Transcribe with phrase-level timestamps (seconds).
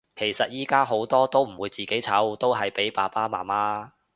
[0.15, 3.91] 其實依家好多都唔會自己湊，都係俾爸爸媽媽